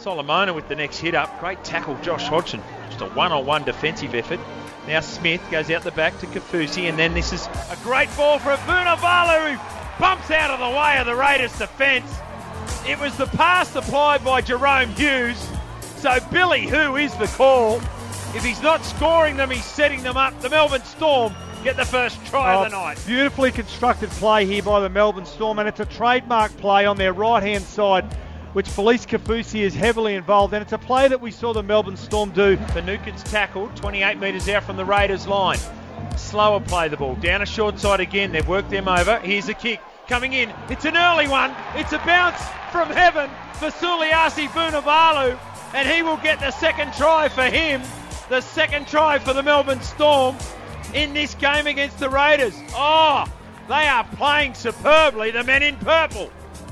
[0.00, 1.38] Solomona with the next hit up.
[1.40, 2.62] Great tackle, Josh Hodgson.
[2.88, 4.40] Just a one-on-one defensive effort.
[4.86, 8.38] Now Smith goes out the back to Kaufusi, and then this is a great ball
[8.38, 12.10] for Vunivalu, who bumps out of the way of the Raiders defence.
[12.88, 15.48] It was the pass applied by Jahrome Hughes.
[15.96, 17.76] So Billy, who is the call?
[18.34, 20.40] If he's not scoring them, he's setting them up.
[20.40, 23.02] The Melbourne Storm get the first try Oh, of the oh, night.
[23.06, 27.12] Beautifully constructed play here by the Melbourne Storm, and it's a trademark play on their
[27.12, 28.16] right hand side,
[28.52, 30.62] which Felise Kaufusi is heavily involved in.
[30.62, 32.56] It's a play that we saw the Melbourne Storm do.
[32.72, 35.58] Finucane's tackled 28 metres out from the Raiders line.
[36.16, 37.14] Slower play the ball.
[37.16, 38.32] Down a short side again.
[38.32, 39.18] They've worked them over.
[39.20, 40.52] Here's a kick coming in.
[40.68, 41.54] It's an early one.
[41.74, 42.40] It's a bounce
[42.72, 45.38] from heaven for Suliasi Vunivalu.
[45.72, 47.82] And he will get the second try for him.
[48.28, 50.36] The second try for the Melbourne Storm
[50.94, 52.54] in this game against the Raiders.
[52.74, 53.24] Oh,
[53.68, 56.30] they are playing superbly, the men in purple.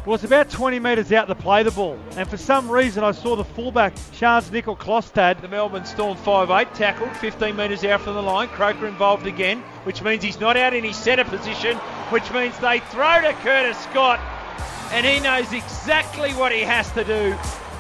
[0.09, 3.11] Well, it's about 20 metres out to play the ball, and for some reason I
[3.11, 8.23] saw the fullback, Charnze Nicoll-Klokstad, The Melbourne Storm 5'8 tackled, 15 metres out from the
[8.23, 8.49] line.
[8.49, 11.77] Croker involved again, which means he's not out in his centre position,
[12.09, 14.19] which means they throw to Curtis Scott,
[14.93, 17.37] and he knows exactly what he has to do.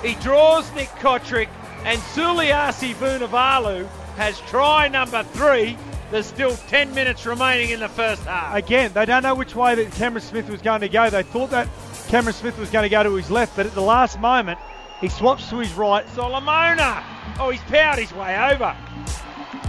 [0.06, 1.48] He draws Nick Cotric,
[1.84, 5.78] and Suliasi Vunivalu has try number three.
[6.10, 8.54] There's still 10 minutes remaining in the first half.
[8.54, 11.08] Again, they don't know which way that Cameron Smith was going to go.
[11.08, 11.68] They thought that
[12.08, 14.58] Cameron Smith was going to go to his left, but at the last moment,
[14.98, 16.08] he swaps to his right.
[16.14, 17.04] Solomona.
[17.38, 18.74] Oh, he's powered his way over.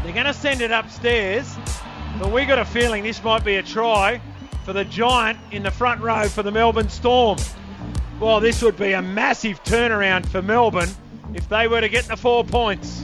[0.04, 1.54] They're going to send it upstairs,
[2.18, 4.22] but we got a feeling this might be a try
[4.64, 7.38] for the Giant in the front row for the Melbourne Storm.
[8.22, 10.90] Well, this would be a massive turnaround for Melbourne
[11.34, 13.02] if they were to get the four points.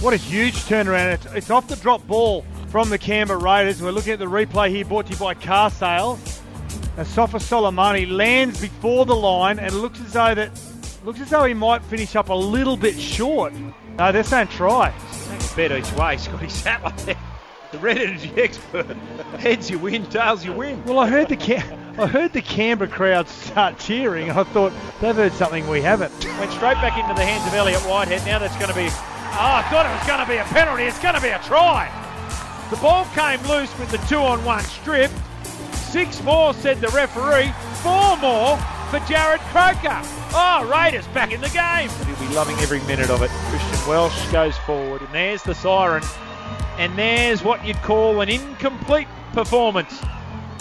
[0.00, 1.34] What a huge turnaround.
[1.34, 3.82] It's, off the drop ball from the Canberra Raiders.
[3.82, 6.29] We're looking at the replay here brought to you by Car Sales.
[6.96, 10.50] Asofa-Solomona lands before the line and it looks as though that
[11.04, 13.52] looks as though he might finish up a little bit short.
[13.96, 14.92] No, they're saying try.
[15.28, 17.16] Take a bet each way, Scotty Sattler.
[17.72, 18.96] The red energy expert.
[19.38, 20.84] Heads you win, tails you win.
[20.84, 24.30] Well, I heard the Cam- I heard the Canberra crowd start cheering.
[24.30, 26.12] I thought they've heard something we haven't.
[26.24, 28.26] Went straight back into the hands of Elliott Whitehead.
[28.26, 28.88] Now that's going to be.
[28.88, 30.82] Oh, I thought it was going to be a penalty.
[30.82, 31.88] It's going to be a try.
[32.70, 35.12] The ball came loose with the two on one strip.
[35.90, 37.52] Six more, said the referee.
[37.82, 38.56] Four more
[38.90, 40.00] for Jarrod Croker.
[40.32, 41.90] Oh, Raiders back in the game.
[42.06, 43.30] He'll be loving every minute of it.
[43.48, 46.04] Christian Welch goes forward, and there's the siren.
[46.78, 50.00] And there's what you'd call an incomplete performance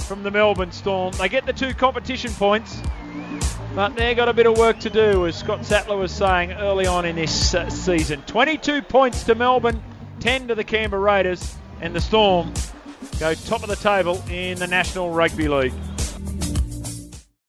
[0.08, 1.14] from the Melbourne Storm.
[1.14, 2.82] They get the two competition points,
[3.76, 6.88] but they've got a bit of work to do, as Scott Sattler was saying early
[6.88, 8.24] on in this uh, season.
[8.24, 9.80] 22 points to Melbourne,
[10.22, 12.52] 10 to the Canberra Raiders, and the Storm
[13.20, 15.74] go top of the table in the National Rugby League.